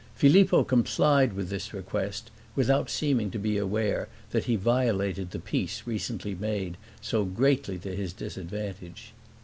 [0.15, 5.83] Filippo complied with this request, without seeming to be aware that he violated the peace
[5.85, 9.13] recently made, so greatly to his disadvantage.